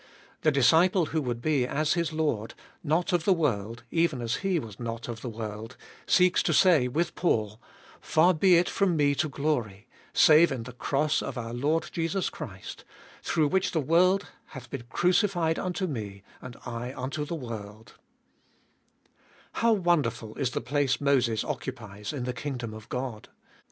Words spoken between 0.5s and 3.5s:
disciple who would be as his Lord," not of the